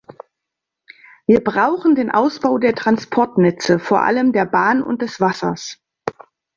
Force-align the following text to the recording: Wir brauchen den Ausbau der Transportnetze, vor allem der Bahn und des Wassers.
Wir 1.27 1.43
brauchen 1.43 1.93
den 1.93 2.09
Ausbau 2.09 2.57
der 2.57 2.73
Transportnetze, 2.73 3.77
vor 3.77 4.01
allem 4.01 4.33
der 4.33 4.45
Bahn 4.45 4.81
und 4.81 5.03
des 5.03 5.19
Wassers. 5.21 5.79